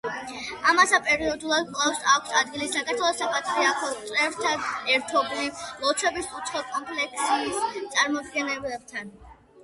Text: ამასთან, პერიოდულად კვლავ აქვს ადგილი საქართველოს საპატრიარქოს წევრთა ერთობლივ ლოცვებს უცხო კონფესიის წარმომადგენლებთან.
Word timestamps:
ამასთან, 0.69 1.01
პერიოდულად 1.07 1.67
კვლავ 1.73 1.99
აქვს 2.13 2.31
ადგილი 2.39 2.69
საქართველოს 2.75 3.19
საპატრიარქოს 3.21 3.99
წევრთა 4.13 4.53
ერთობლივ 4.93 5.61
ლოცვებს 5.83 6.31
უცხო 6.39 6.63
კონფესიის 6.71 7.61
წარმომადგენლებთან. 7.97 9.13